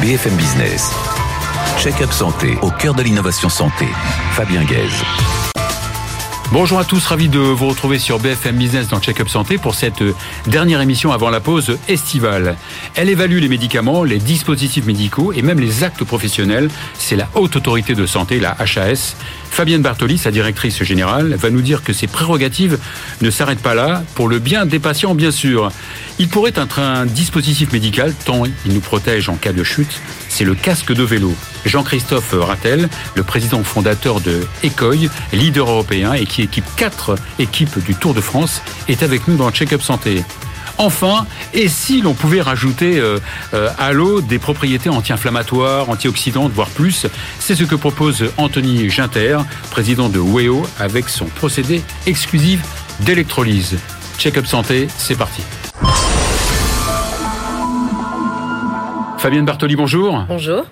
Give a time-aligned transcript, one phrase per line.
[0.00, 0.92] BFM Business.
[1.80, 3.86] Check-up santé au cœur de l'innovation santé.
[4.30, 5.02] Fabien Guèze.
[6.52, 10.02] Bonjour à tous, ravi de vous retrouver sur BFM Business dans Check-up Santé pour cette
[10.46, 12.56] dernière émission avant la pause estivale.
[12.94, 16.70] Elle évalue les médicaments, les dispositifs médicaux et même les actes professionnels.
[16.94, 19.16] C'est la Haute Autorité de Santé, la HAS.
[19.50, 22.78] Fabienne Bartoli, sa directrice générale, va nous dire que ses prérogatives
[23.20, 25.70] ne s'arrêtent pas là, pour le bien des patients bien sûr.
[26.18, 30.44] Il pourrait être un dispositif médical tant il nous protège en cas de chute, c'est
[30.44, 31.34] le casque de vélo.
[31.64, 37.94] Jean-Christophe Rattel, le président fondateur de Ecoy, leader européen et qui équipe quatre équipes du
[37.94, 40.24] Tour de France, est avec nous dans Check-up Santé.
[40.78, 43.18] Enfin, et si l'on pouvait rajouter euh,
[43.52, 47.06] euh, à l'eau des propriétés anti-inflammatoires, antioxydantes, voire plus
[47.40, 49.38] C'est ce que propose Anthony Ginter,
[49.70, 52.60] président de WEO, avec son procédé exclusif
[53.00, 53.76] d'électrolyse.
[54.18, 55.42] Check-up santé, c'est parti.
[59.18, 60.24] Fabienne Bartoli, bonjour.
[60.28, 60.64] Bonjour.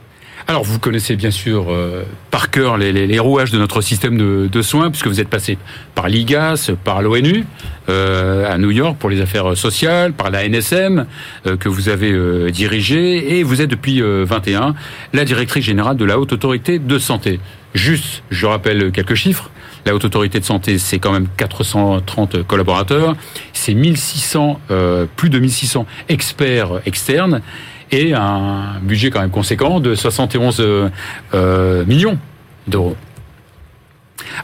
[0.49, 4.91] Alors, vous connaissez bien sûr euh, par cœur les, rouages de notre système de, soins,
[4.91, 5.59] puisque vous êtes passé
[5.97, 7.45] par l'IGAS, par l'ONU,
[7.89, 11.07] euh, à New York pour les affaires sociales, par la NSM,
[11.47, 14.75] euh, que vous avez dirigée, et vous êtes depuis 21
[15.13, 17.41] la directrice générale de la Haute Autorité de Santé.
[17.75, 19.51] Juste, je rappelle quelques chiffres.
[19.85, 23.17] La Haute Autorité de Santé, c'est quand même 430 collaborateurs,
[23.53, 24.61] c'est 1600,
[25.17, 27.41] plus de 1600 experts externes,
[27.93, 30.61] et un budget quand même conséquent de 71
[31.35, 32.19] euh, millions
[32.67, 32.97] d'euros.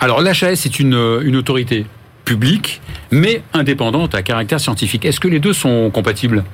[0.00, 1.86] Alors l'HAS est une, une autorité
[2.24, 5.04] publique, mais indépendante à caractère scientifique.
[5.04, 6.44] Est-ce que les deux sont compatibles?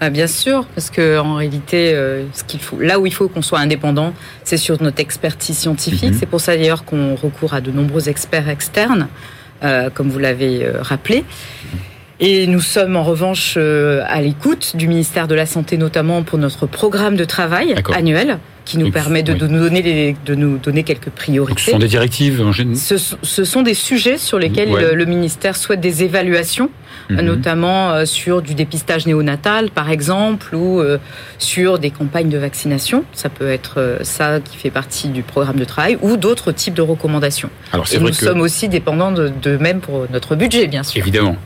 [0.00, 3.28] Ah, Bien sûr, parce que en réalité, euh, ce qu'il faut, là où il faut
[3.28, 4.12] qu'on soit indépendant,
[4.44, 6.10] c'est sur notre expertise scientifique.
[6.10, 6.16] Mhm.
[6.18, 9.08] C'est pour ça d'ailleurs qu'on recourt à de nombreux experts externes,
[9.62, 11.24] euh, comme vous l'avez rappelé.
[12.24, 16.38] Et nous sommes en revanche euh, à l'écoute du ministère de la Santé, notamment pour
[16.38, 21.10] notre programme de travail annuel qui nous permet de, nous donner de nous donner quelques
[21.10, 21.60] priorités.
[21.60, 25.56] ce sont des directives en général ce, ce, sont des sujets sur lesquels le, ministère
[25.56, 26.70] souhaite des évaluations,
[27.10, 27.22] mhm.
[27.22, 30.98] notamment euh, sur du dépistage néonatal, par exemple, ou euh,
[31.38, 33.02] sur des campagnes de vaccination.
[33.12, 36.82] Ça peut être ça qui fait partie du programme de travail, ou d'autres types de
[36.82, 37.50] recommandations.
[37.72, 41.02] Alors, Et nous sommes aussi dépendants de, de même pour notre budget, bien sûr.
[41.02, 41.36] Évidemment.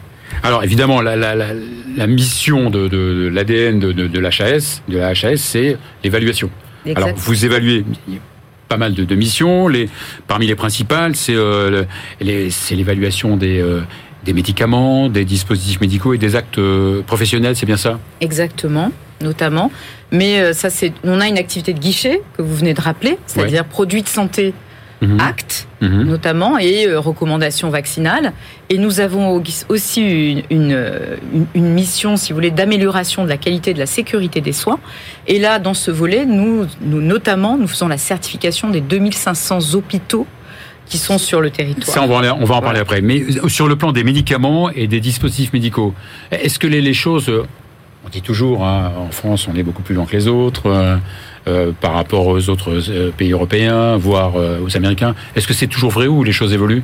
[0.43, 6.51] Alors évidemment, la, mission de, l'ADN de, de, l'HAS, de la HAS, c'est l'évaluation.
[6.95, 7.85] Alors vous évaluez
[8.69, 9.69] pas mal de, missions.
[9.69, 9.89] Les,
[10.27, 11.85] parmi les principales, c'est euh,
[12.21, 13.81] l'évaluation des, euh,
[14.25, 17.57] des médicaments, des dispositifs médicaux et des actes euh, professionnels.
[17.57, 17.99] C'est bien ça?
[18.21, 19.71] Exactement, notamment.
[20.13, 23.65] Mais ça, c'est, on a une activité de guichet que vous venez de rappeler, c'est-à-dire
[23.65, 24.55] produits de santé
[25.03, 25.21] Mhm.
[25.21, 26.05] actes, mhm.
[26.05, 28.33] notamment, et euh, recommandations vaccinales.
[28.71, 30.75] Et nous avons aussi une,
[31.55, 34.79] une, mission, si vous voulez, d'amélioration de la qualité de la sécurité des soins.
[35.27, 40.27] Et là, dans ce volet, nous, nous notamment, nous faisons la certification des 2500 hôpitaux
[40.87, 41.89] qui sont sur le territoire.
[41.89, 43.03] Ça, on va, en, on va en parler après.
[43.03, 45.95] Mais euh, sur le plan des médicaments et des dispositifs médicaux,
[46.31, 47.45] est-ce que les, les choses euh,
[48.07, 50.67] on dit toujours, hein, en France, on est beaucoup plus loin que les autres.
[50.67, 50.97] Euh,
[51.81, 55.15] par rapport aux autres euh, pays européens, voire euh, aux Américains.
[55.35, 56.83] Est-ce que c'est toujours vrai ou les choses évoluent?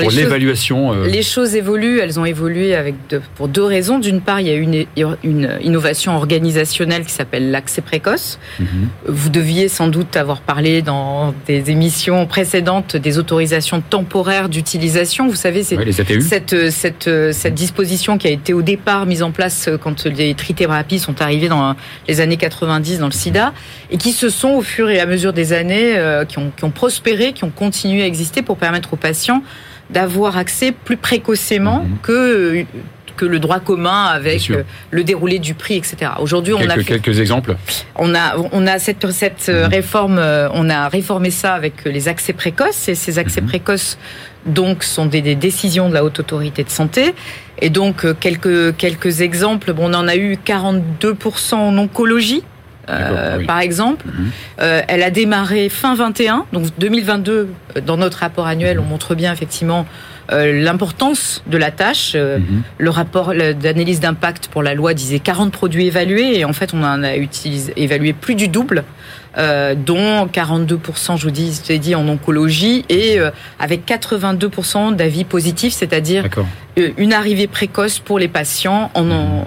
[0.00, 2.94] Pour l'évaluation euh, Les choses évoluent, elles ont évolué avec
[3.34, 3.98] pour deux raisons.
[3.98, 4.86] D'une part, il y a une,
[5.22, 8.38] une innovation organisationnelle qui s'appelle l'accès précoce.
[8.58, 8.66] Mhm.
[9.06, 15.28] Vous deviez sans doute avoir parlé dans des émissions précédentes des autorisations temporaires d'utilisation.
[15.28, 15.76] Vous savez, c'est
[16.22, 20.98] cette, cette, cette disposition qui a été au départ mise en place quand les trithérapies
[20.98, 21.74] sont arrivées dans
[22.08, 23.52] les années 90 dans le sida
[23.90, 26.64] et qui se sont au fur et à mesure des années, euh, qui, ont, qui
[26.64, 29.42] ont prospéré, qui ont continué à exister pour permettre aux patients
[29.92, 31.98] d'avoir accès plus précocement mhm.
[32.02, 32.64] que
[33.16, 34.50] que le droit commun avec
[34.90, 36.12] le déroulé du prix, etc.
[36.18, 37.56] Aujourd'hui, on a quelques exemples.
[37.94, 39.64] On a on a cette cette mhm.
[39.66, 43.48] réforme, euh, on a réformé ça avec les accès précoces et ces accès mhm.
[43.48, 43.98] précoces
[44.46, 47.14] donc sont des, décisions de la haute autorité de santé
[47.60, 49.72] et donc euh, quelques quelques exemples.
[49.72, 52.42] Bon, on en a eu 42% en oncologie.
[52.88, 54.06] Euh, par exemple.
[54.06, 54.30] Mhm.
[54.60, 57.48] Euh, elle a démarré fin 21, donc 2022.
[57.76, 59.86] Euh, dans notre rapport annuel, on montre bien effectivement
[60.30, 62.14] l'importance de la tâche.
[62.14, 62.62] Mhm.
[62.78, 66.82] Le rapport d'analyse d'impact pour la loi disait 40 produits évalués et en fait on
[66.82, 68.84] en a utilisé, évalué plus du double.
[69.36, 73.18] Dont 42%, je vous dis, je dit, en oncologie, et
[73.58, 76.24] avec 82% d'avis positifs, c'est-à-dire
[76.76, 79.44] une arrivée précoce pour les patients en, en,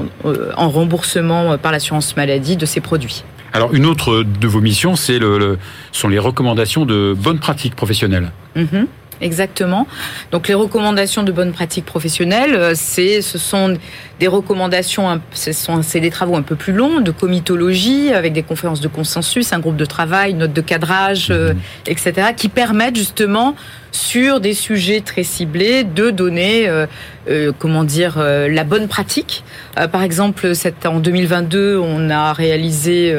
[0.57, 3.23] en remboursement par l'assurance maladie de ces produits.
[3.55, 5.57] Alors une autre de vos missions, c'est le,
[5.93, 8.31] sont les recommandations de bonnes pratiques professionnelles.
[8.55, 8.87] Mhm.
[9.21, 9.87] Exactement.
[10.31, 13.77] Donc les recommandations de bonne pratique professionnelle, euh, c'est, ce sont
[14.19, 18.43] des recommandations, ce sont, c'est des travaux un peu plus longs de comitologie avec des
[18.43, 21.59] conférences de consensus, un groupe de travail, notes de cadrage, euh, mhm.
[21.87, 23.55] etc., qui permettent justement
[23.95, 26.85] sur des sujets très ciblés de donner, euh,
[27.29, 29.43] euh, comment dire, euh, la bonne pratique.
[29.91, 30.51] par exemple,
[30.85, 33.13] en 2022, on a réalisé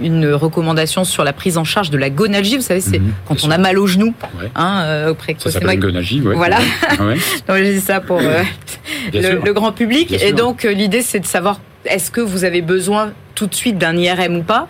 [0.00, 2.56] une recommandation sur la prise en charge de la gonalgie.
[2.56, 4.14] Vous savez, c'est mhm, quand on a mal au genou.
[4.40, 4.50] Ouais.
[4.54, 6.34] Hein, ça s'appelle gonalgie, ouais.
[6.34, 6.58] Voilà.
[6.98, 7.16] donc,
[7.56, 10.12] je dis ça pour le, le, grand public.
[10.22, 13.96] Et donc, l'idée, c'est de savoir est-ce que vous avez besoin tout de suite d'un
[13.96, 14.66] IRM ou pas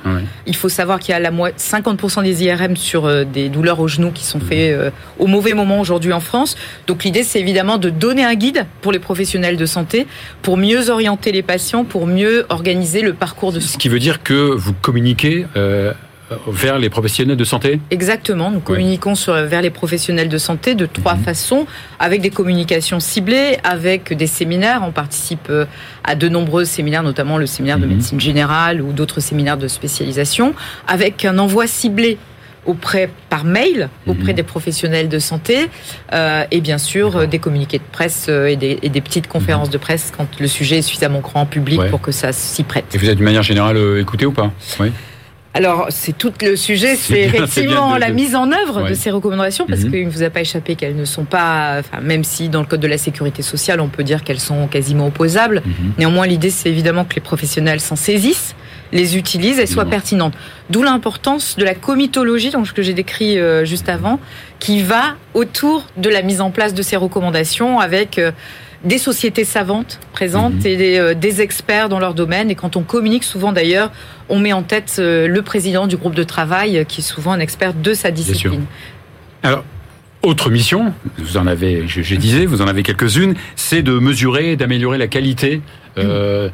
[0.46, 3.88] Il faut savoir qu'il y a la 50% des IRM sur euh, des douleurs au
[3.88, 6.56] genou qui sont faits euh, au mauvais moment aujourd'hui en France.
[6.86, 10.06] Donc l'idée, c'est évidemment de donner un guide pour les professionnels de santé
[10.42, 13.74] pour mieux orienter les patients, pour mieux organiser le parcours de soins.
[13.74, 15.92] Ce qui veut dire que vous communiquez euh,
[16.48, 20.86] vers les professionnels de santé Exactement, nous communiquons sur, vers les professionnels de santé de
[20.86, 21.22] trois mhm.
[21.22, 21.66] façons,
[21.98, 24.82] avec des communications ciblées, avec des séminaires.
[24.84, 25.66] On participe euh,
[26.04, 27.92] à de nombreux séminaires, notamment le séminaire de mhm.
[27.92, 30.54] médecine générale ou d'autres séminaires de spécialisation,
[30.88, 32.18] avec un envoi ciblé
[32.64, 34.36] auprès par mail auprès mhm.
[34.36, 35.68] des professionnels de santé
[36.12, 39.70] euh, et bien sûr euh, des communiqués de presse et, des, et, des, petites conférences
[39.70, 42.92] de presse quand le sujet est suffisamment grand public pour que ça s'y prête.
[42.92, 44.50] Et vous êtes d'une manière générale écouté ou pas?
[44.80, 44.90] Oui.
[45.56, 49.80] Alors, c'est tout le sujet, c'est effectivement la mise en œuvre de ces recommandations, parce
[49.80, 49.90] mhm.
[49.90, 52.66] qu'il ne vous a pas échappé qu'elles ne sont pas, enfin, même si dans le
[52.66, 55.62] code de la sécurité sociale, on peut dire qu'elles sont quasiment opposables.
[55.64, 55.92] Mhm.
[55.96, 58.54] Néanmoins, l'idée, c'est évidemment que les professionnels s'en saisissent,
[58.92, 60.34] les utilisent et soient pertinentes.
[60.68, 64.20] D'où l'importance de la comitologie, donc ce que j'ai décrit euh, juste avant,
[64.58, 68.30] qui va autour de la mise en place de ces recommandations avec euh,
[68.86, 70.66] des sociétés savantes présentes mhm.
[70.66, 72.50] et euh, des, experts dans leur domaine.
[72.50, 73.92] Et quand on communique, souvent d'ailleurs,
[74.28, 77.40] on met en tête euh, le président du groupe de travail, qui est souvent un
[77.40, 78.64] expert de sa discipline.
[79.42, 79.64] Alors,
[80.22, 84.56] autre mission, vous en avez, je, je disais, vous en avez quelques-unes, c'est de mesurer,
[84.56, 85.62] d'améliorer la qualité
[85.98, 86.50] euh,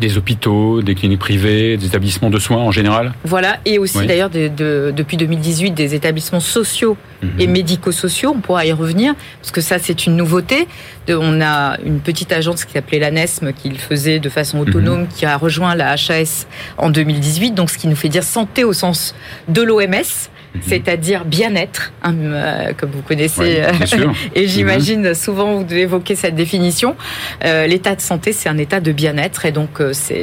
[0.00, 4.30] des hôpitaux, des cliniques privées, des établissements de soins en général Voilà, et aussi d'ailleurs
[4.30, 7.30] de, depuis 2018 des établissements sociaux mhm.
[7.40, 10.68] et médico-sociaux, on pourra y revenir, parce que ça c'est une nouveauté.
[11.08, 15.08] on a une petite agence qui s'appelait l'ANESM qui le faisait de façon autonome, mhm.
[15.08, 16.46] qui a rejoint la HAS
[16.78, 19.14] en 2018, donc ce qui nous fait dire santé au sens
[19.48, 20.28] de l'OMS.
[20.56, 20.62] Mhm.
[20.66, 23.72] c'est-à-dire bien-être, hein, euh, comme vous connaissez, euh,
[24.34, 25.14] et j'imagine mhm.
[25.14, 26.96] souvent vous devez évoquer cette définition.
[27.44, 29.80] Euh, l'état de santé, c'est un état de bien-être, et donc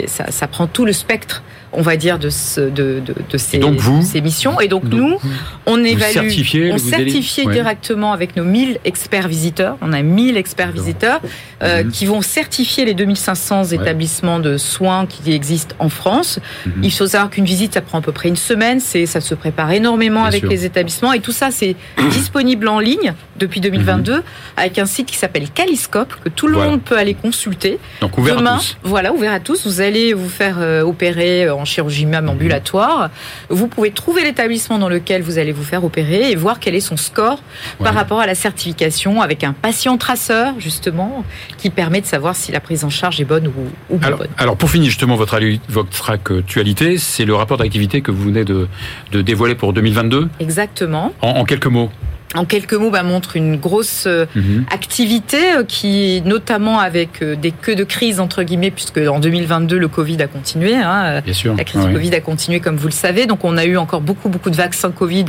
[0.07, 3.61] ça prend tout le spectre on va dire, de, ce, de, de, de ces,
[4.03, 4.59] ces, missions.
[4.59, 5.17] Et donc, nous,
[5.65, 6.29] on évalue,
[6.71, 9.77] on certifie directement avec nos 1000 experts visiteurs.
[9.81, 11.21] On a 1000 experts visiteurs
[11.61, 11.91] euh, mhm.
[11.91, 16.39] qui vont certifier les 2500 établissements de soins qui existent en France.
[16.65, 16.83] Mhm.
[16.83, 18.79] Il faut savoir qu'une visite, ça prend à peu près une semaine.
[18.79, 21.13] C'est, ça se prépare énormément avec les établissements.
[21.13, 21.75] Et tout ça, c'est
[22.11, 24.23] disponible en ligne depuis 2022 mhm.
[24.57, 27.79] avec un site qui s'appelle Caliscope que tout le monde peut aller consulter.
[28.01, 28.77] Donc, ouvert à tous.
[28.83, 29.65] Voilà, ouvert à tous.
[29.65, 33.09] Vous allez vous faire euh, opérer en chirurgie même ambulatoire.
[33.49, 36.79] Vous pouvez trouver l'établissement dans lequel vous allez vous faire opérer et voir quel est
[36.81, 37.41] son score
[37.79, 41.23] par rapport à la certification avec un patient traceur, justement,
[41.57, 43.51] qui permet de savoir si la prise en charge est bonne
[43.89, 44.27] ou, pas alors, bonne.
[44.37, 45.39] Alors, pour finir, justement, votre,
[45.69, 48.67] votre actualité, c'est le rapport d'activité que vous venez de,
[49.11, 51.13] dévoiler pour 2022 Exactement.
[51.21, 51.89] en quelques mots
[52.35, 54.65] en quelques mots, bah, montre une grosse euh, mhm.
[54.71, 59.77] activité euh, qui, notamment avec euh, des queues de crise entre guillemets, puisque en 2022
[59.77, 60.75] le Covid a continué.
[60.75, 61.55] Hein, Bien sûr.
[61.55, 63.25] La crise Covid a continué, comme vous le savez.
[63.25, 65.25] Donc on a eu encore beaucoup beaucoup de vaccins Covid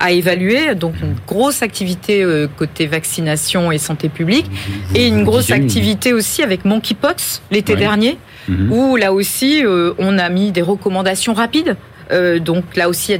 [0.00, 0.74] à évaluer.
[0.74, 2.24] Donc une grosse activité
[2.56, 4.46] côté vaccination et santé publique,
[4.94, 8.72] et une grosse activité aussi avec monkeypox l'été dernier, mhm.
[8.72, 9.62] où là aussi
[9.98, 11.76] on a mis des recommandations rapides
[12.12, 13.18] euh, donc là aussi à,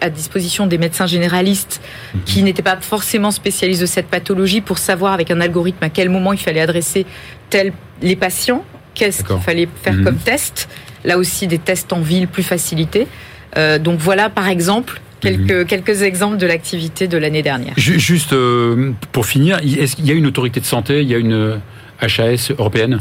[0.00, 1.80] à, disposition des médecins généralistes
[2.14, 2.20] mhm.
[2.24, 6.10] qui n'étaient pas forcément spécialistes de cette pathologie pour savoir avec un algorithme à quel
[6.10, 7.06] moment il fallait adresser
[7.48, 7.72] tel
[8.02, 10.04] les patients, qu'est-ce qu'il fallait faire mhm.
[10.04, 10.68] comme test.
[11.04, 13.06] Là aussi des tests en ville plus facilités.
[13.56, 15.64] Euh, donc voilà par exemple quelques, mhm.
[15.64, 17.72] quelques exemples de l'activité de l'année dernière.
[17.76, 21.18] Juste euh, pour finir, est-ce qu'il y a une autorité de santé, il y a
[21.18, 21.58] une
[22.02, 23.00] HAS européenne?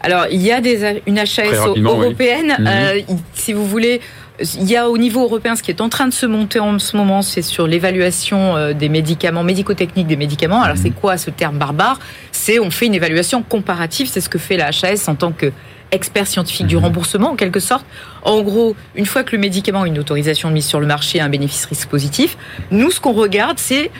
[0.00, 1.40] Alors, il y a des, une HAS
[1.76, 2.56] européenne.
[3.32, 4.02] si vous voulez,
[4.40, 6.78] il y a au niveau européen ce qui est en train de se monter en
[6.78, 10.62] ce moment, c'est sur l'évaluation euh, des médicaments, médico-techniques des médicaments.
[10.62, 10.96] Alors c'est mhm.
[10.96, 12.00] quoi ce terme barbare?
[12.32, 15.52] C'est on fait une évaluation comparative, c'est ce que fait la HAS en tant que
[15.92, 16.84] expert scientifique du mhm.
[16.84, 17.86] remboursement en quelque sorte.
[18.22, 21.20] En gros, une fois que le médicament a une autorisation de mise sur le marché,
[21.20, 22.36] un bénéfice risque positif,
[22.72, 23.90] nous ce qu'on regarde c'est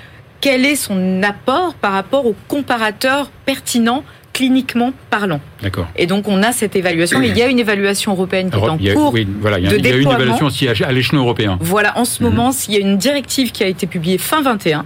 [0.40, 5.40] quel est son apport par rapport aux comparateurs pertinents cliniquement parlant.
[5.62, 5.86] D'accord.
[5.96, 7.22] Et donc on a cette évaluation.
[7.22, 9.76] il y a une évaluation européenne qui est en cours oui, voilà, il y a,
[9.76, 11.56] il y a une évaluation aussi à l'échelon européen.
[11.60, 12.30] Voilà, en ce mhm.
[12.30, 14.84] moment, il y a une directive qui a été publiée fin 21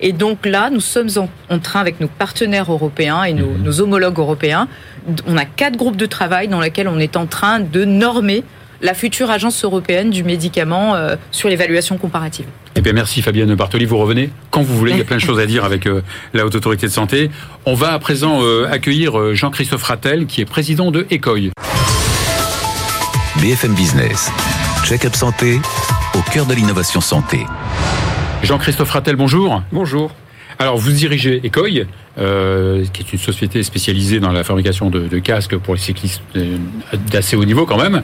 [0.00, 1.08] Et donc là, nous sommes
[1.48, 4.68] en, train, avec nos partenaires européens et nos, nos homologues européens,
[5.26, 8.44] on a quatre groupes de travail dans lesquels on est en train de normer
[8.82, 12.46] la future agence européenne du médicament euh, sur l'évaluation comparative.
[12.76, 13.84] Eh bien, merci Fabienne Bartoli.
[13.84, 14.92] Vous revenez quand vous voulez.
[14.92, 16.02] Il y a plein de choses à dire avec euh,
[16.34, 17.30] la Haute Autorité de Santé.
[17.66, 21.50] On va à présent euh, accueillir Jean-Christophe Rattel, qui est président de ECOI.
[23.40, 24.30] BFM Business.
[24.84, 25.60] Check-up santé
[26.14, 27.46] au cœur de l'innovation santé.
[28.42, 29.62] Jean-Christophe Rattel, bonjour.
[29.72, 30.10] Bonjour.
[30.60, 31.86] Alors, vous dirigez ECOI,
[32.18, 36.58] euh, qui est une société spécialisée dans la fabrication de, casques pour les cyclistes euh,
[37.10, 38.02] d'assez haut niveau quand même.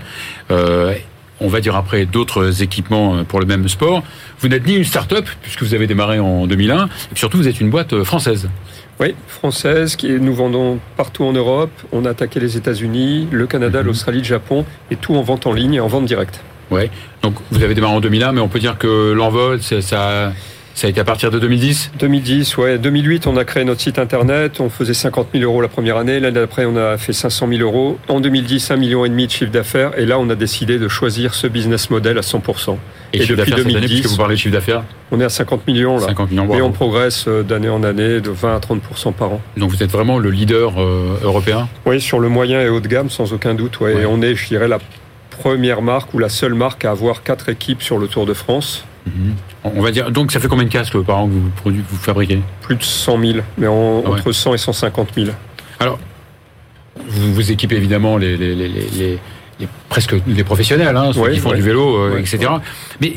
[0.51, 0.95] Euh,
[1.39, 4.03] on va dire après d'autres équipements pour le même sport.
[4.41, 7.61] Vous n'êtes ni une start-up, puisque vous avez démarré en 2001, et surtout vous êtes
[7.61, 8.49] une boîte française.
[9.01, 11.73] Oui, française, qui nous vendons partout en Europe.
[11.93, 13.89] On a attaqué les États-Unis, le Canada, mhm.
[13.89, 16.41] l'Australie, le Japon, et tout en vente en ligne et en vente directe.
[16.71, 16.91] Ouais.
[17.21, 20.33] Donc vous avez démarré en 2001, mais on peut dire que l'envol, ça,
[20.77, 22.77] ça a été à partir de 2010 2010, ouais.
[22.77, 24.61] 2008, on a créé notre site internet.
[24.61, 26.21] On faisait 50 000 euros la première année.
[26.21, 27.99] L'année d'après, on a fait 500 000 euros.
[28.09, 29.99] En 2010, 1,5 million et demi de chiffre d'affaires.
[29.99, 32.77] Et là, on a décidé de choisir ce business model à 100%.
[33.15, 36.09] Et, depuis 2010, vous parlez de chiffre d'affaires On est à 50 millions là.
[36.09, 39.41] 50 millions, et on progresse euh, d'année en année de 20 à 30% par an.
[39.57, 42.89] Donc vous êtes vraiment le leader euh, européen Oui, sur le moyen et haut de
[42.89, 43.81] gamme, sans aucun doute.
[43.81, 44.03] Ouais.
[44.03, 44.81] Et on est, je dirais, la
[45.31, 48.85] première marque ou la seule marque à avoir quatre équipes sur le Tour de France.
[49.07, 49.35] Mhm.
[49.65, 52.41] On va dire, donc ça fait combien de casques par an que vous, vous fabriquez?
[52.63, 55.29] Plus de 100 000, mais entre 100 et 150 000.
[55.81, 55.99] Alors,
[57.07, 59.19] vous, vous équipez évidemment les, les, les, les
[59.89, 62.51] presque les professionnels, hein, ceux qui font du vélo, euh, etc.
[63.01, 63.15] Mais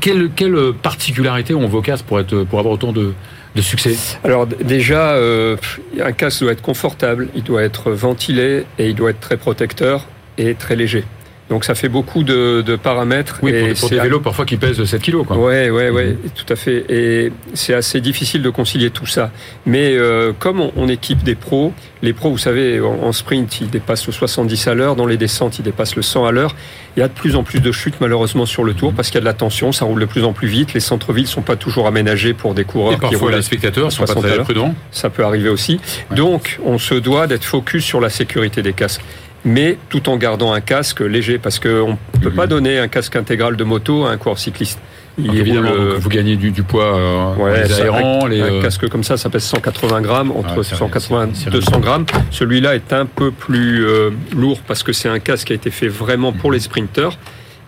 [0.00, 3.12] quelle, quelle, particularité ont vos casques pour, être, pour avoir autant de,
[3.54, 3.96] de succès?
[4.24, 5.56] Alors déjà, euh,
[6.02, 10.06] un casque doit être confortable, il doit être ventilé et il doit être très protecteur
[10.38, 11.04] et très léger.
[11.52, 13.40] Donc ça fait beaucoup de, paramètres.
[13.42, 15.26] Oui, et pour, des vélos parfois qui pèsent 7 kilos.
[15.26, 15.36] Quoi.
[15.36, 16.30] Ouais, ouais, ouais, mhm.
[16.34, 16.86] tout à fait.
[16.88, 19.30] Et c'est assez difficile de concilier tout ça.
[19.66, 24.06] Mais euh, comme on, équipe des pros, les pros, vous savez, en, sprint, ils dépassent
[24.06, 26.56] le 70 à l'heure, dans les descentes, ils dépassent le 100 à l'heure.
[26.96, 28.96] Il y a de plus en plus de chutes malheureusement sur le tour mhm.
[28.96, 30.72] parce qu'il y a de la tension, ça roule de plus en plus vite.
[30.72, 32.94] Les centres-villes sont pas toujours aménagés pour des coureurs.
[32.94, 34.74] Et parfois les spectateurs sont pas très prudents.
[34.90, 35.78] Ça peut arriver aussi.
[36.16, 39.02] Donc on se doit d'être focus sur la sécurité des casques
[39.44, 43.16] mais tout en gardant un casque léger, parce qu'on ne peut pas donner un casque
[43.16, 44.78] intégral de moto à un coureur cycliste.
[45.18, 48.24] Il évidemment, vous gagnez du, poids euh, les aérants.
[48.24, 52.06] Un, les, euh, casque comme ça, ça pèse 180 grammes, entre 180 et 200 grammes.
[52.30, 55.70] Celui-là est un peu plus euh, lourd parce que c'est un casque qui a été
[55.70, 57.18] fait vraiment pour les sprinteurs.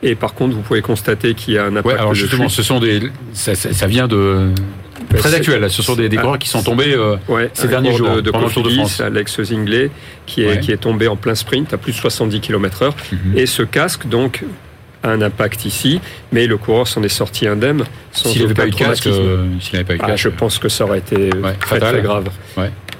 [0.02, 1.98] Et par contre, vous pouvez constater qu'il y a un impact.
[1.98, 3.00] alors justement, ce sont des,
[3.32, 4.50] ça, ça vient de
[5.16, 5.70] Très actuel.
[5.70, 7.16] Ce sont des, des coureurs qui sont tombés euh,
[7.52, 9.00] ces derniers jours de, de pendant le Tour de France.
[9.00, 9.90] Alex Zingley,
[10.26, 12.92] qui est, qui est tombé en plein sprint à plus de 70 km/h.
[13.36, 14.44] Et ce casque, donc,
[15.02, 16.00] a un impact ici,
[16.32, 17.84] mais le coureur s'en est sorti indemne.
[18.12, 19.46] S'il n'avait pas, eu de casque, euh,
[19.86, 21.30] pas eu de casque, je pense que ça aurait été
[21.60, 22.30] très, très grave.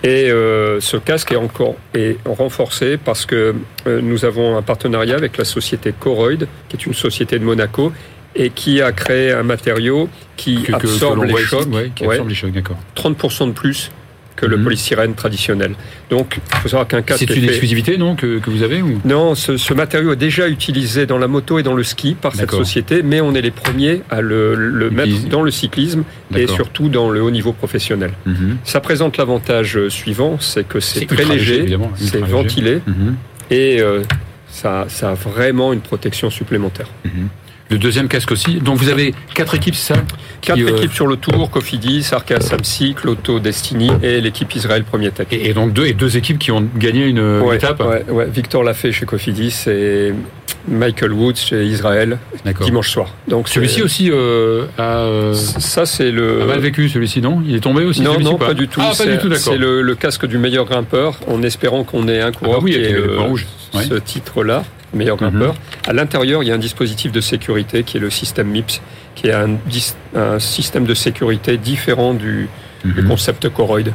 [0.02, 3.54] Et euh, ce casque est encore est renforcé parce que
[3.86, 7.90] nous avons un partenariat avec la société Coroid, qui est une société de Monaco,
[8.36, 12.76] et qui a créé un matériau qui absorbe, les chocs, qui absorbe les chocs, d'accord.
[12.96, 13.90] 30% de plus
[14.36, 14.64] que le mhm.
[14.64, 15.74] polystyrène traditionnel.
[16.10, 17.24] Donc, il faut savoir qu'un casque.
[17.26, 19.00] C'est une exclusivité, non, que, que vous avez ou...
[19.04, 22.34] Non, ce, ce, matériau est déjà utilisé dans la moto et dans le ski par
[22.34, 26.04] cette société, mais on est les premiers à le, le mettre dans le cyclisme
[26.36, 28.12] et surtout dans le haut niveau professionnel.
[28.26, 28.58] Mhm.
[28.64, 33.14] Ça présente l'avantage suivant, c'est que c'est très léger, c'est ventilé mhm.
[33.50, 34.02] et euh,
[34.48, 36.88] ça, ça, a vraiment une protection supplémentaire.
[37.70, 38.56] Le deuxième casque aussi.
[38.56, 40.00] Donc vous avez quatre équipes, c'est ça
[40.40, 45.10] Quatre euh, équipes sur le tour, Cofidis, Arca Samsic, Lotto Destiny et l'équipe Israël Premier
[45.10, 45.28] Tech.
[45.30, 48.26] Et, donc deux, et deux équipes qui ont gagné une étape ouais, ouais.
[48.26, 50.12] Victor l'a fait chez Cofidis et
[50.68, 52.18] Michael Woods chez Israël
[52.60, 53.08] dimanche soir.
[53.28, 57.42] Donc celui-ci aussi euh, a, euh, ça c'est le a mal vécu celui-ci non?
[57.46, 58.80] Il est tombé aussi Non non pas, du tout.
[58.82, 62.20] Ah, pas du tout C'est le, le, casque du meilleur grimpeur en espérant qu'on ait
[62.20, 63.46] un coureur ah, bah oui, qui ait le, rouge.
[63.72, 64.64] ce titre-là
[64.94, 65.30] meilleur mhm.
[65.30, 65.54] grimpeur.
[65.86, 68.80] À l'intérieur, il y a un dispositif de sécurité qui est le système MIPS,
[69.14, 69.56] qui est un,
[70.14, 72.48] un système de sécurité différent du,
[72.84, 73.08] mhm.
[73.08, 73.92] concept Coroid.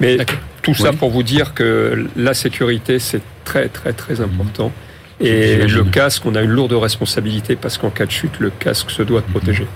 [0.00, 0.18] Mais
[0.62, 4.24] tout ça pour vous dire que la sécurité, c'est très très très mhm.
[4.24, 4.72] important.
[5.20, 8.90] Et le casque, on a une lourde responsabilité parce qu'en cas de chute, le casque
[8.90, 9.66] se doit de protéger.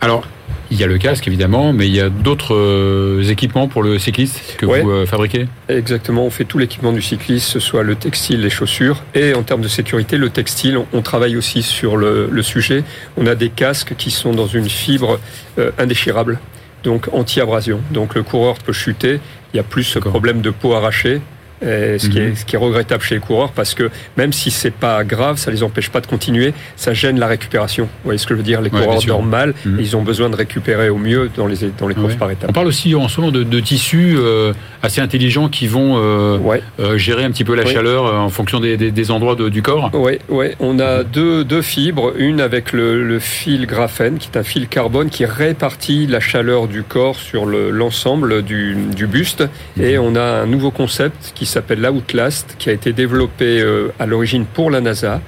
[0.00, 0.26] Alors,
[0.70, 3.98] il y a le casque évidemment, mais il y a d'autres euh, équipements pour le
[3.98, 5.48] cycliste que vous euh, fabriquez?
[5.68, 9.42] Exactement, on fait tout l'équipement du cycliste, ce soit le textile, les chaussures, et en
[9.42, 12.84] termes de sécurité, le textile, on travaille aussi sur le, sujet.
[13.18, 15.20] On a des casques qui sont dans une fibre
[15.58, 16.38] euh, indéchirable,
[16.84, 17.80] donc anti-abrasion.
[17.90, 19.20] Donc le coureur peut chuter,
[19.52, 21.20] il y a plus ce problème de peau arrachée,
[21.62, 22.36] ce, qui est, mhm.
[22.36, 25.50] ce qui est regrettable chez les coureurs parce que même si c'est pas grave, ça
[25.50, 27.84] les empêche pas de continuer, ça gêne la récupération.
[27.84, 28.60] Vous voyez ce que je veux dire?
[28.60, 29.78] Les coureurs dorment mal, mhm.
[29.80, 32.50] ils ont besoin de récupérer au mieux dans les, dans les courses par étapes.
[32.50, 34.52] On parle aussi en ce moment de, tissus euh,
[34.82, 36.38] assez intelligents qui vont euh,
[36.78, 39.90] euh, gérer un petit peu la chaleur en fonction des, des, endroits du corps.
[39.92, 40.54] Oui, ouais.
[40.60, 44.68] on a deux, deux fibres, une avec le, le, fil graphène, qui est un fil
[44.68, 49.44] carbone qui répartit la chaleur du corps sur l'ensemble du, du, buste,
[49.76, 49.84] mhm.
[49.84, 54.06] et on a un nouveau concept qui s'appelle l'Outlast, qui a été développé euh, à
[54.06, 55.20] l'origine pour la NASA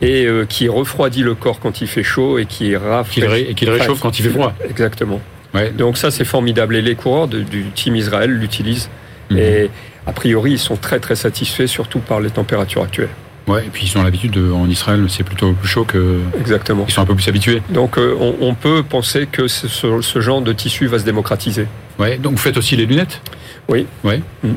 [0.00, 3.50] et euh, qui refroidit le corps quand il fait chaud et qui rafraîchit.
[3.50, 4.54] Et qui le réchauffe quand il fait froid.
[4.68, 5.20] Exactement.
[5.52, 5.70] Ouais.
[5.70, 6.76] Donc ça, c'est formidable.
[6.76, 8.88] Et les coureurs du team Israël l'utilisent.
[9.30, 9.38] Mhm.
[9.38, 9.70] Et
[10.06, 13.10] a priori, ils sont très très satisfaits, surtout par les températures actuelles.
[13.46, 16.20] Ouais, et puis ils ont l'habitude en Israël, c'est plutôt plus chaud que.
[16.38, 16.84] Exactement.
[16.86, 17.62] Ils sont un peu plus habitués.
[17.70, 21.66] Donc euh, on, peut penser que ce, ce, genre de tissu va se démocratiser.
[21.98, 23.20] Ouais, donc vous faites aussi les lunettes?
[23.68, 23.86] Oui.
[24.04, 24.20] Ouais.
[24.44, 24.50] Mm.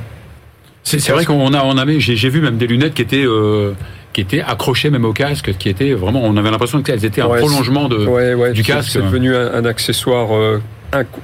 [0.83, 3.73] C'est vrai qu'on a, on avait, j'ai vu même des lunettes qui étaient, euh,
[4.11, 7.29] qui étaient accrochées même au casque, qui étaient vraiment, on avait l'impression qu'elles étaient un
[7.29, 8.91] prolongement de, du casque.
[8.91, 10.35] C'est devenu un, accessoire.
[10.35, 10.59] Euh,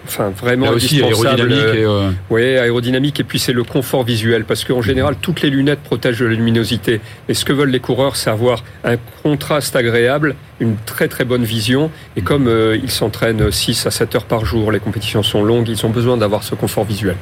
[0.05, 2.09] enfin vraiment aussi aérodynamique et euh...
[2.31, 6.21] oui aérodynamique et puis c'est le confort visuel parce qu'en général toutes les lunettes protègent
[6.21, 10.75] de la luminosité et ce que veulent les coureurs c'est avoir un contraste agréable une
[10.87, 14.71] très très bonne vision et comme euh, ils s'entraînent 6 à 7 heures par jour
[14.71, 17.15] les compétitions sont longues ils ont besoin d'avoir ce confort visuel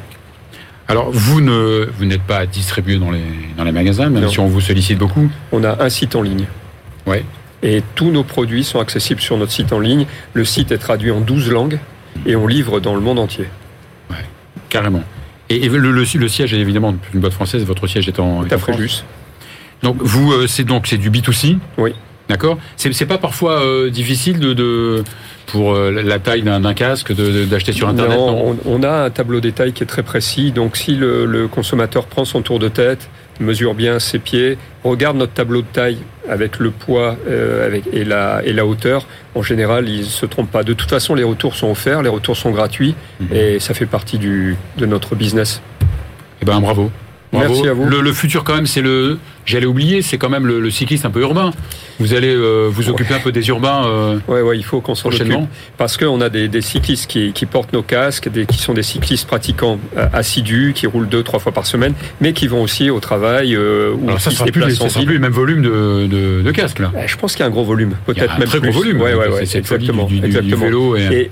[0.90, 3.24] alors, vous ne vous n'êtes pas distribué dans les,
[3.58, 6.46] dans les magasins, même si on vous sollicite beaucoup On a un site en ligne.
[7.06, 7.26] Ouais.
[7.62, 10.06] Et tous nos produits sont accessibles sur notre site en ligne.
[10.34, 11.80] Le site est traduit en 12 langues
[12.26, 13.48] et on livre dans le monde entier.
[14.10, 14.26] Ouais,
[14.70, 15.04] carrément.
[15.50, 18.58] Et, le, le, siège est évidemment une boîte française, votre siège est en, est en
[18.58, 19.06] France.
[19.84, 21.94] Donc, vous, euh, c'est donc c'est du B2C Oui.
[22.30, 25.04] D'accord C'est pas parfois euh, difficile de, de
[25.48, 29.74] pour euh, la taille d'un casque d'acheter sur Internet non, on, a un tableau détail
[29.74, 30.52] qui est très précis.
[30.52, 35.34] Donc si le, consommateur prend son tour de tête, mesure bien ses pieds, regarde notre
[35.34, 39.06] tableau de taille avec le poids euh, avec, et, la, et la hauteur,
[39.36, 40.64] en général, il ne se trompe pas.
[40.64, 43.36] De toute façon, les retours sont offerts, les retours sont gratuits mhm.
[43.36, 45.62] et ça fait partie du, de notre business.
[46.42, 46.92] Eh ben, bravo.
[47.40, 47.86] Merci à vous.
[47.86, 49.18] Le, futur, quand même, c'est le.
[49.46, 51.52] J'allais oublier, c'est quand même le, cycliste un peu urbain.
[52.00, 53.86] Vous allez euh, vous occuper un peu des urbains.
[53.88, 55.34] Euh, ouais, ouais, il faut qu'on s'en occupe.
[55.78, 59.80] Parce qu'on a des, cyclistes qui, portent nos casques, des, qui sont des cyclistes pratiquants
[59.98, 63.56] euh, assidus, qui roulent deux, trois fois par semaine, mais qui vont aussi au travail
[63.56, 66.52] euh, ou Alors ça sera plus, ça sera plus le même volume de, de, de
[66.52, 66.92] casques là.
[67.06, 69.02] Je pense qu'il y a un gros volume, peut-être même très gros volume.
[69.02, 70.06] Ouais, ouais, ouais, c'est exactement.
[70.06, 70.66] Du, exactement.
[70.66, 71.32] vélo et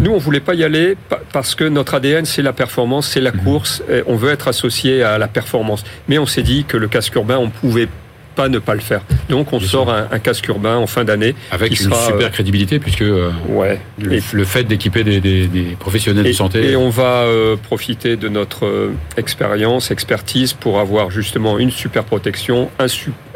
[0.00, 0.96] nous, on voulait pas y aller
[1.32, 3.44] parce que notre ADN, c'est la performance, c'est la mhm.
[3.44, 3.82] course.
[4.06, 5.84] on veut être associé à la performance.
[6.08, 7.88] Mais on s'est dit que le casque urbain, on pouvait
[8.34, 9.02] pas ne pas le faire.
[9.28, 11.34] Donc on sort un, casque urbain en fin d'année.
[11.50, 16.70] Avec une super euh, crédibilité puisque euh, ouais, le, fait d'équiper des, professionnels de santé.
[16.70, 22.70] Et on va euh, profiter de notre expérience, expertise pour avoir justement une super protection,
[22.78, 22.86] un,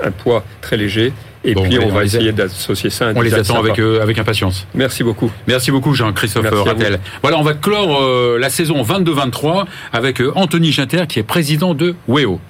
[0.03, 1.13] un poids très léger
[1.45, 4.19] et puis on, va essayer d'associer ça à un On les attend avec, euh, avec
[4.19, 4.67] impatience.
[4.75, 5.31] Merci beaucoup.
[5.47, 7.01] Merci beaucoup Jean-Christophe Rattel.
[7.23, 11.75] Voilà, on va clore euh, la saison 22-23 avec euh, Anthony Ginter qui est président
[11.75, 12.41] de WEO.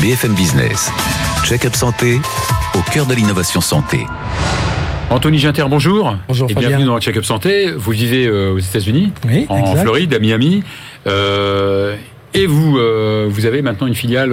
[0.00, 0.90] BFM Business,
[1.44, 2.20] check-up santé
[2.74, 4.06] au cœur de l'innovation santé.
[5.08, 6.16] Anthony Ginter, bonjour.
[6.28, 7.72] Bonjour et bienvenue dans Check-up Santé.
[7.72, 10.62] Vous vivez aux États-Unis, oui, en Floride, à Miami.
[11.06, 12.78] et vous,
[13.28, 14.32] vous avez maintenant une filiale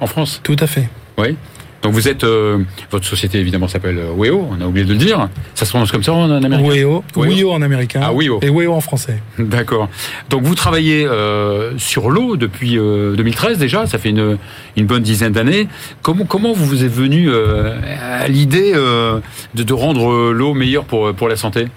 [0.00, 0.40] en France?
[0.42, 0.90] Tout à fait.
[1.16, 1.36] Oui.
[1.82, 2.58] Donc vous êtes, euh,
[2.90, 5.28] votre société évidemment s'appelle euh, WEO, on a oublié de le dire.
[5.54, 8.40] Ça se prononce comme ça en américain WEO, WEO en américain ah, WEO.
[8.42, 9.22] et WEO en français.
[9.38, 9.88] D'accord.
[10.28, 14.38] Donc vous travaillez euh, sur l'eau depuis 2013 déjà, ça fait une,
[14.76, 15.68] une bonne dizaine d'années.
[16.02, 19.22] Comment, comment vous vous êtes venu à l'idée de,
[19.54, 21.68] de rendre l'eau meilleure pour, pour la santé?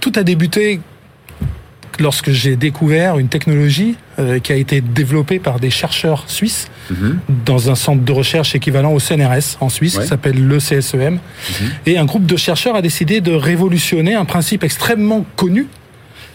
[0.00, 0.80] Tout a débuté
[2.00, 7.20] lorsque j'ai découvert une technologie euh, qui a été développée par des chercheurs suisses mhm.
[7.44, 11.14] dans un centre de recherche équivalent au CNRS en Suisse, qui s'appelle le CSEM.
[11.14, 11.20] Mhm.
[11.86, 15.66] Et un groupe de chercheurs a décidé de révolutionner un principe extrêmement connu,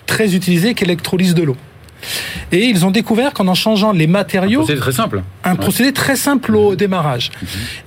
[0.06, 1.58] très utilisé, qui est l'électrolyse de l'eau.
[2.52, 4.62] Et ils ont découvert qu'en en changeant les matériaux...
[4.62, 5.24] Un procédé très simple.
[5.44, 6.78] Un procédé très simple au mhm.
[6.78, 7.32] démarrage.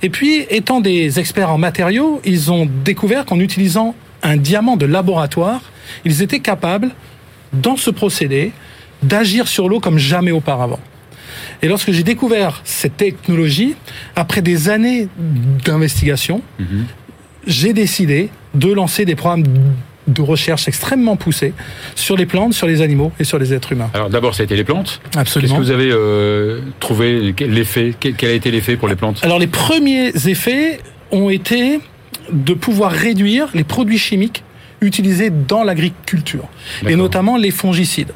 [0.01, 4.85] Et puis, étant des experts en matériaux, ils ont découvert qu'en utilisant un diamant de
[4.85, 5.61] laboratoire,
[6.05, 6.91] ils étaient capables
[7.53, 8.51] dans ce procédé
[9.03, 10.79] d'agir sur l'eau comme jamais auparavant.
[11.61, 13.75] Et lorsque j'ai découvert cette technologie,
[14.15, 15.07] après des années
[15.65, 16.85] d'investigation, mhm.
[17.47, 19.43] j'ai décidé de lancer des programmes
[20.07, 21.53] de recherche extrêmement poussés
[21.95, 23.91] sur les plantes, sur les animaux et sur les êtres humains.
[23.93, 25.01] Alors d'abord, ça a été les plantes.
[25.15, 25.55] Absolument.
[25.55, 29.19] Qu'est-ce que vous avez euh, trouvé l'effet Quel a été l'effet pour les plantes?
[29.21, 30.79] Alors les premiers effets
[31.11, 31.79] ont été
[32.31, 34.43] de pouvoir réduire les produits chimiques
[34.81, 36.47] utilisés dans l'agriculture,
[36.87, 38.13] et notamment les fongicides.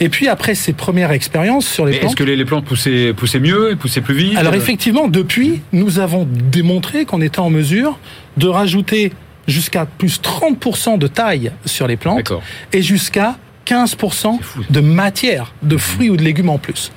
[0.00, 2.10] Et puis après ces premières expériences sur les plantes...
[2.10, 4.36] Est-ce que les, plantes poussaient, poussaient mieux et poussaient plus vite?
[4.36, 7.98] Alors effectivement, depuis, nous avons démontré qu'on était en mesure
[8.36, 9.12] de rajouter
[9.46, 12.32] jusqu'à plus 30% de taille sur les plantes
[12.72, 13.36] et jusqu'à
[13.66, 14.38] 15%
[14.70, 16.92] de matière, de fruits ou de légumes en plus.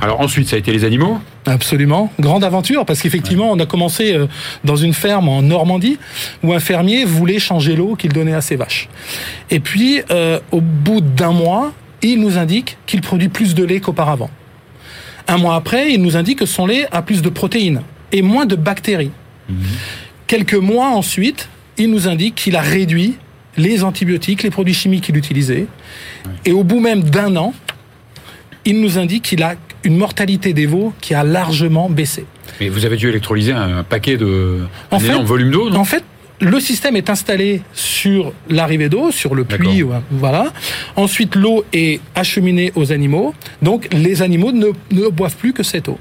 [0.00, 4.12] Alors ensuite, ça a été les animaux Absolument, grande aventure, parce qu'effectivement, on a commencé
[4.12, 4.26] euh,
[4.62, 5.98] dans une ferme en Normandie,
[6.42, 8.88] où un fermier voulait changer l'eau qu'il donnait à ses vaches.
[9.50, 11.72] Et puis, euh, au bout d'un mois,
[12.02, 14.30] il nous indique qu'il produit plus de lait qu'auparavant.
[15.28, 18.46] Un mois après, il nous indique que son lait a plus de protéines et moins
[18.46, 19.12] de bactéries.
[19.48, 19.56] Mhm.
[20.26, 21.48] Quelques mois ensuite,
[21.78, 23.16] il nous indique qu'il a réduit
[23.56, 25.66] les antibiotiques, les produits chimiques qu'il utilisait.
[26.44, 27.54] Et au bout même d'un an,
[28.64, 32.24] il nous indique qu'il a une mortalité des veaux qui a largement baissé.
[32.60, 36.04] Mais vous avez dû électrolyser un paquet de en volume d'eau En fait,
[36.40, 40.52] le système est installé sur l'arrivée d'eau, sur le puits, voilà.
[40.96, 43.34] Ensuite, l'eau est acheminée aux animaux.
[43.62, 45.98] Donc, les animaux ne, ne boivent plus que cette eau.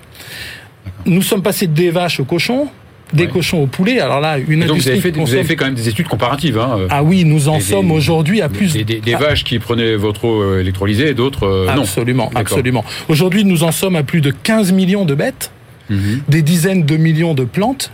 [1.06, 2.70] Nous sommes passés des vaches aux cochons,
[3.14, 4.00] des cochons au poulet.
[4.00, 6.58] Alors là, une donc vous avez, fait, vous avez fait quand même des études comparatives.
[6.58, 6.88] Hein, euh.
[6.90, 8.74] ah oui, nous en sommes aujourd'hui à plus.
[8.74, 11.82] Des, des, vaches qui prenaient votre eau euh, électrolysée et d'autres euh, non.
[11.82, 12.86] Absolument, absolument.
[13.08, 15.52] Aujourd'hui, nous en sommes à plus de 15 millions de bêtes,
[15.90, 16.22] mhm.
[16.28, 17.92] des dizaines de millions de plantes,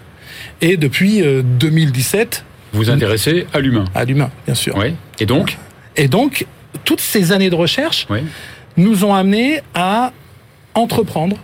[0.62, 2.44] et depuis 2017.
[2.74, 3.86] Vous vous intéressez à l'humain.
[3.96, 4.76] À l'humain, bien sûr.
[4.78, 4.94] Oui.
[5.20, 5.58] Et donc
[5.96, 6.46] Et donc,
[6.84, 8.08] toutes ces années de recherche
[8.78, 10.12] nous ont amené à
[10.74, 11.38] entreprendre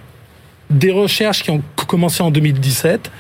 [0.71, 3.11] des recherches qui ont commencé en 2017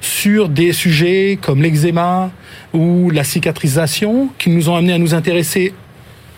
[0.00, 2.30] sur des sujets comme l'eczéma
[2.72, 5.72] ou la cicatrisation qui nous ont amené à nous intéresser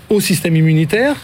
[0.09, 1.17] au système immunitaire,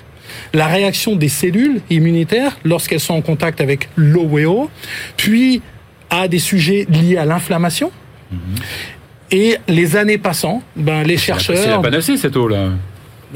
[0.52, 4.70] la réaction des cellules immunitaires lorsqu'elles sont en contact avec l'eau
[5.16, 5.62] puis
[6.10, 7.90] à des sujets liés à l'inflammation.
[8.30, 8.38] Mhm.
[9.32, 11.56] Et les années passant, ben, les chercheurs...
[11.56, 12.70] C'est la panacée cette eau-là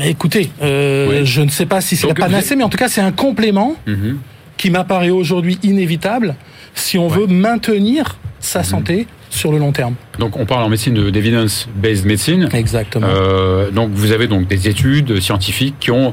[0.05, 3.01] écoutez, euh, je ne sais pas si c'est la panacée, mais en tout cas c'est
[3.01, 4.19] un complément mhm
[4.61, 6.35] qui m'apparaît aujourd'hui inévitable
[6.75, 8.65] si on veut maintenir sa mhm.
[8.67, 9.95] santé sur le long terme.
[10.19, 12.49] Donc on parle en médecine d'evidence-based medicine.
[12.53, 13.07] Exactement.
[13.09, 16.13] Euh, donc vous avez donc des études scientifiques qui ont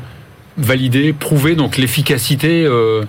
[0.57, 3.03] validé, prouvé donc l'efficacité euh,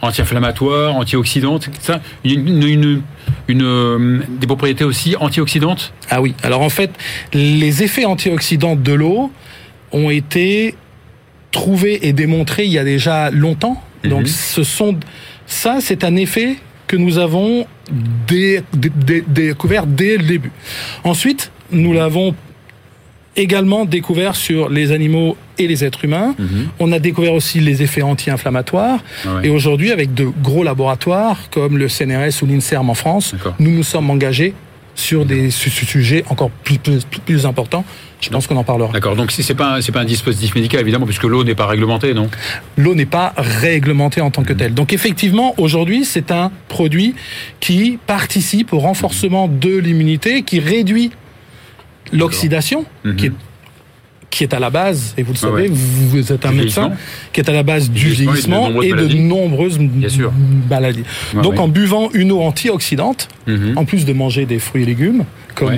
[0.00, 3.02] anti-inflammatoire, antioxydante, ça, une, une,
[3.48, 5.92] une, euh, des propriétés aussi antioxydantes?
[6.08, 6.36] Ah oui.
[6.44, 6.90] Alors en fait,
[7.32, 9.32] les effets antioxydants de l'eau
[9.90, 10.76] ont été
[11.50, 14.26] trouvés et démontrés il y a déjà longtemps donc mhm.
[14.26, 14.96] ce sont
[15.46, 17.66] ça, c'est un effet que nous avons
[18.28, 20.52] découvert dès le début.
[21.02, 22.34] Ensuite, nous l'avons
[23.36, 26.34] également découvert sur les animaux et les êtres humains.
[26.38, 26.68] Mhm.
[26.78, 29.00] On a découvert aussi les effets anti-inflammatoires.
[29.24, 33.70] Ah et aujourd'hui, avec de gros laboratoires comme le CNRS ou l'INSERM en France, nous
[33.70, 34.54] nous sommes engagés
[34.94, 37.84] sur des sujets encore plus, plus, importants.
[38.20, 38.92] Je pense qu'on en parlera.
[38.92, 39.16] D'accord.
[39.16, 42.30] Donc c'est pas c'est pas un dispositif médical évidemment puisque l'eau n'est pas réglementée, non?
[42.76, 44.72] L'eau n'est pas réglementée en tant que telle.
[44.72, 47.14] Donc effectivement, aujourd'hui, c'est un produit
[47.60, 51.10] qui participe au renforcement de l'immunité, qui réduit
[52.12, 53.36] l'oxydation, qui est mhm
[54.34, 56.90] qui est à la base, et vous le savez, vous êtes un médecin,
[57.32, 59.78] qui est à la base du vieillissement et de nombreuses,
[60.68, 61.04] maladies.
[61.40, 63.78] Donc en buvant une eau antioxydante, mhm.
[63.78, 65.72] en plus de manger des fruits et légumes, comme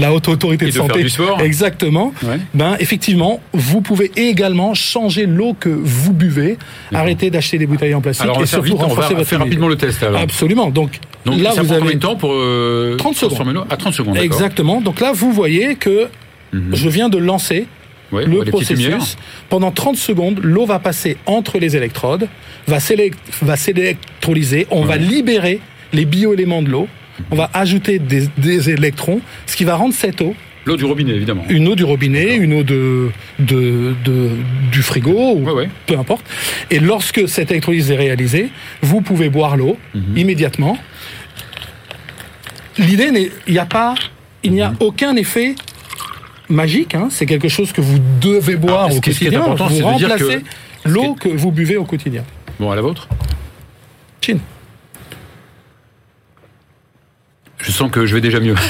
[0.00, 1.04] la haute autorité de, santé,
[1.40, 2.14] exactement,
[2.54, 6.58] ben effectivement, vous pouvez également changer l'eau que vous buvez,
[6.94, 10.06] arrêter d'acheter des bouteilles en plastique et surtout renforcer votre faire rapidement le test.
[10.16, 10.70] Absolument.
[10.70, 13.66] Donc, là, vous avez combien de temps pour 30 euh, secondes.
[13.68, 14.16] À 30 secondes.
[14.16, 14.80] Exactement.
[14.80, 16.08] Donc là, vous voyez que
[16.52, 16.74] Mhm.
[16.74, 17.66] Je viens de lancer
[18.12, 19.16] le processus.
[19.48, 22.28] Pendant 30 secondes, l'eau va passer entre les électrodes,
[22.66, 25.60] va s'électrolyser, on va libérer
[25.92, 26.88] les bioéléments de l'eau,
[27.30, 30.34] on va ajouter des, électrons, ce qui va rendre cette eau
[30.66, 31.44] L'eau du robinet, évidemment.
[31.48, 33.08] Une eau du robinet, une eau de,
[33.38, 33.94] de,
[34.70, 35.46] du frigo, ou
[35.86, 36.26] peu importe.
[36.70, 38.50] Et lorsque cette électrolyse est réalisée,
[38.82, 40.18] vous pouvez boire l'eau mhm.
[40.18, 40.76] immédiatement.
[42.76, 43.94] L'idée, il n'y a pas,
[44.42, 44.76] il n'y a mhm.
[44.80, 45.54] aucun effet
[46.48, 47.08] magique, hein.
[47.10, 49.40] c'est quelque chose que vous devez boire au quotidien.
[49.40, 50.44] vous remplacez
[50.84, 51.28] l'eau que...
[51.28, 52.24] vous buvez au quotidien.
[52.58, 53.08] Bon, à la vôtre
[54.20, 54.40] Chine.
[57.58, 58.54] Je sens que je vais déjà mieux.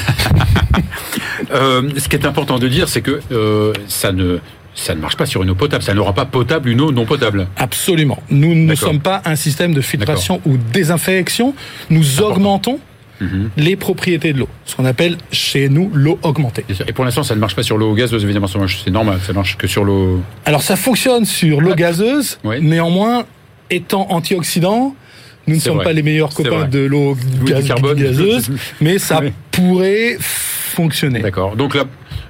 [1.51, 4.39] Euh, ce qui est important de dire, c'est que euh, ça ne
[4.75, 5.83] ça ne marche pas sur une eau potable.
[5.83, 7.47] Ça ne rend pas potable une eau non potable.
[7.57, 8.21] Absolument.
[8.29, 11.55] Nous ne sommes pas un système de filtration ou désinfection.
[11.89, 12.79] Nous augmentons
[13.21, 13.49] Mhm.
[13.57, 16.65] les propriétés de l'eau, ce qu'on appelle chez nous l'eau augmentée.
[16.87, 19.57] Et pour l'instant, ça ne marche pas sur l'eau gazeuse, évidemment, c'est normal, ça marche
[19.57, 20.21] que sur l'eau.
[20.45, 23.25] Alors ça fonctionne sur l'eau gazeuse, néanmoins,
[23.69, 24.95] étant antioxydant,
[25.47, 27.17] nous ne sommes pas les meilleurs copains de l'eau
[27.95, 28.51] gazeuse,
[28.81, 31.19] mais ça pourrait fonctionner.
[31.21, 31.55] D'accord.
[31.55, 31.83] Donc là,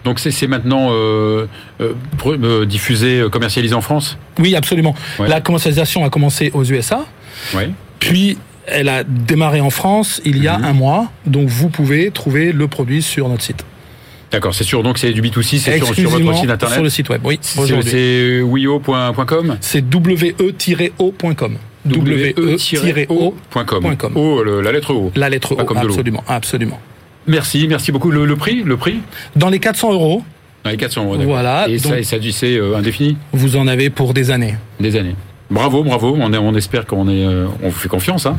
[0.04, 1.46] Donc c'est maintenant euh,
[1.82, 4.18] euh, diffusé, commercialisé en France?
[4.40, 4.96] Oui, absolument.
[5.20, 7.06] La commercialisation a commencé aux USA.
[7.54, 7.64] Oui.
[8.00, 8.38] Puis
[8.72, 10.66] elle a démarré en France il y a mhm.
[10.66, 11.12] un mois.
[11.26, 13.64] Donc vous pouvez trouver le produit sur notre site.
[14.32, 14.84] D'accord, c'est sûr.
[14.84, 16.76] Donc c'est du B2C, c'est sur, sur, votre site internet.
[16.76, 17.40] Sur le site web, oui.
[17.42, 19.58] C'est wio.com.
[19.62, 21.58] C'est we-o.com.
[21.86, 24.12] We-o.com.
[24.16, 25.12] O, la lettre O.
[25.16, 26.80] La lettre O, absolument, absolument.
[27.28, 28.12] Merci, merci beaucoup.
[28.12, 29.00] Le, prix, le prix
[29.36, 30.24] Dans les 400 euros.
[30.64, 31.18] Dans les 400 euros.
[31.24, 31.70] Voilà.
[31.70, 33.18] Et ça, ça c'est euh, indéfini.
[33.34, 34.56] Vous en avez pour des années.
[34.80, 35.16] Des années.
[35.52, 36.18] Bravo, bravo.
[36.20, 38.26] On, on espère qu'on est, euh, on vous fait confiance.
[38.26, 38.38] Hein.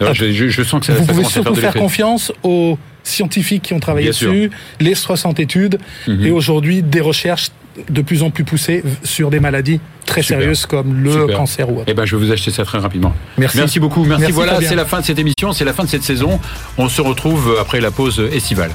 [0.00, 4.50] Je, sens que ça, vous pouvez surtout faire, confiance aux scientifiques qui ont travaillé dessus,
[4.80, 6.26] les 60 études, mhm.
[6.26, 7.50] et aujourd'hui des recherches
[7.90, 11.84] de plus en plus poussées sur des maladies très sérieuses comme le cancer ou autre.
[11.86, 13.14] Eh ben, je vais vous acheter ça très rapidement.
[13.38, 13.58] Merci.
[13.58, 14.04] Merci beaucoup.
[14.04, 14.32] Merci.
[14.32, 16.40] voilà, c'est la fin de cette émission, c'est la fin de cette saison.
[16.78, 18.70] On se retrouve après la pause estivale.